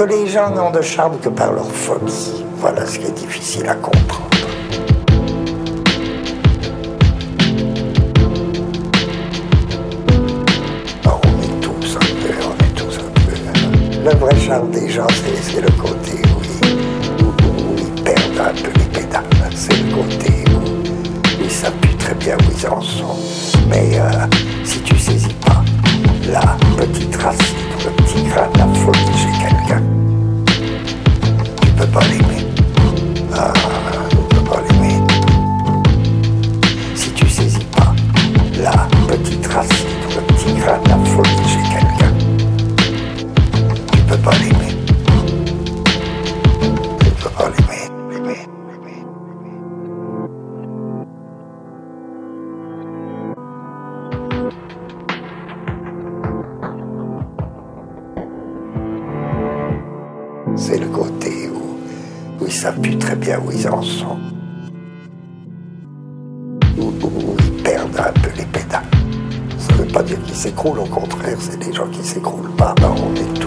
que 0.00 0.04
les 0.06 0.26
gens 0.26 0.48
n'ont 0.48 0.70
de 0.70 0.80
charme 0.80 1.18
que 1.18 1.28
par 1.28 1.52
leur 1.52 1.70
folie. 1.70 2.42
Voilà 2.56 2.86
ce 2.86 2.98
qui 2.98 3.06
est 3.06 3.12
difficile 3.12 3.68
à 3.68 3.74
comprendre. 3.74 4.30
Oh, 11.04 11.20
on 11.22 11.42
est 11.42 11.60
tous 11.60 11.96
un 11.96 11.98
peu, 11.98 12.32
on 12.48 12.64
est 12.64 12.74
tous 12.74 12.96
un 12.96 13.10
peu. 13.20 14.08
Le 14.10 14.16
vrai 14.16 14.40
charme 14.40 14.70
des 14.70 14.88
gens, 14.88 15.06
c'est 15.42 15.60
le 15.60 15.70
côté 15.72 16.22
où 16.30 16.40
ils, 17.76 18.02
perdent 18.02 18.40
un 18.40 18.54
peu 18.54 18.70
les 18.78 19.00
pédales. 19.00 19.24
C'est 19.54 19.76
le 19.82 19.94
côté 19.94 20.32
où, 20.48 21.42
ils 21.44 21.50
savent 21.50 21.76
plus 21.82 21.96
très 21.96 22.14
bien 22.14 22.38
où 22.38 22.50
ils 22.56 22.66
en 22.66 22.80
sont. 22.80 23.18
Mais 23.68 24.00
euh, 24.00 24.26
si 24.64 24.80
tu 24.80 24.98
saisis 24.98 25.34
pas 25.44 25.62
la 26.32 26.56
petite 26.78 27.16
racine, 27.16 27.69
C'est 60.60 60.76
le 60.76 60.88
côté 60.88 61.48
où, 61.48 62.44
ils 62.46 62.52
savent 62.52 62.80
très 62.98 63.16
bien 63.16 63.40
où 63.40 63.50
ils 63.50 63.66
en 63.66 63.80
sont. 63.80 64.18
Où, 66.78 66.92
ils 67.38 67.62
perdent 67.62 67.96
un 67.98 68.12
peu 68.20 68.28
les 68.36 68.44
pédales. 68.44 68.84
Ça 69.58 69.72
ne 69.72 69.78
veut 69.78 69.86
pas 69.86 70.02
dire 70.02 70.22
qu'ils 70.22 70.34
s'écroulent, 70.34 70.80
au 70.80 70.84
contraire, 70.84 71.38
c'est 71.40 71.58
des 71.58 71.72
gens 71.72 71.88
qui 71.88 72.04
s'écroulent 72.04 72.54
pas. 72.58 72.74
Ben, 72.76 72.94
on 73.02 73.39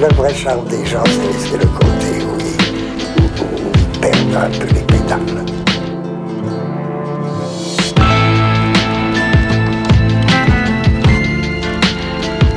Le 0.00 0.06
vrai 0.14 0.32
charme 0.32 0.64
des 0.68 0.86
gens, 0.86 1.02
c'est 1.40 1.58
le 1.58 1.66
côté 1.66 2.22
où 2.24 2.38
ils 2.38 3.98
perdent 3.98 4.36
un 4.36 4.48
peu 4.56 4.66
les 4.72 4.82
pédales. 4.82 5.44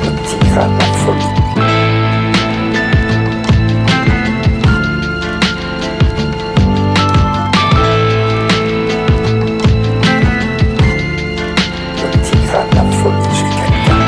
Le 0.04 0.10
petit 0.18 0.38
grain 0.50 0.68
de 0.68 0.84
folie. 1.02 1.32
Le 11.98 12.06
petit 12.18 12.38
grain 12.46 12.64
de 12.70 12.74
la 12.76 12.82
folie 12.98 13.34
chez 13.34 13.50
quelqu'un. 13.56 14.02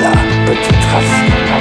La 0.00 0.14
petite 0.46 0.84
racine. 0.94 1.51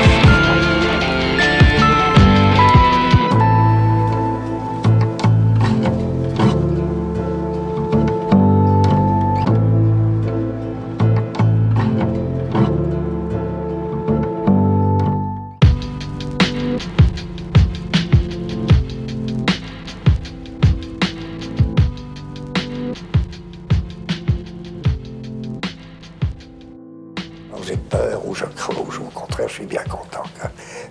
J'ai 27.63 27.77
peur 27.77 28.25
ou 28.25 28.33
je 28.33 28.45
croche, 28.45 28.99
ou 28.99 29.05
au 29.05 29.09
contraire, 29.11 29.47
je 29.47 29.53
suis 29.53 29.65
bien 29.65 29.83
content 29.83 30.23
que 30.35 30.47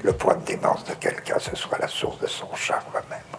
le 0.06 0.12
point 0.12 0.36
de 0.36 0.44
démence 0.44 0.84
de 0.84 0.94
quelqu'un, 0.94 1.38
ce 1.38 1.54
soit 1.56 1.78
la 1.78 1.88
source 1.88 2.19
de 2.20 2.26
son 2.26 2.54
charme 2.54 2.84
même. 3.10 3.30